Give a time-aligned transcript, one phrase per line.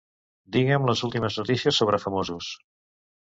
[0.55, 2.51] Digue'm les últimes notícies sobre famosos.